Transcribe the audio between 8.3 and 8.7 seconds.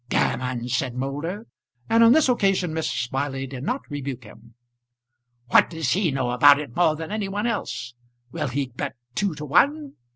Will he